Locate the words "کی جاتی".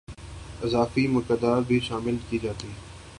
2.29-2.67